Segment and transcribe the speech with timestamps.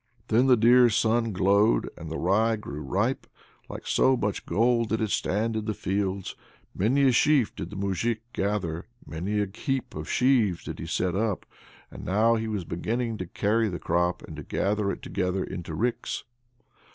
[0.29, 3.27] Then the dear sun glowed, and the rye grew ripe
[3.69, 6.35] like so much gold did it stand in the fields.
[6.73, 11.13] Many a sheaf did the Moujik gather, many a heap of sheaves did he set
[11.15, 11.45] up;
[11.91, 15.75] and now he was beginning to carry the crop, and to gather it together into
[15.75, 16.23] ricks.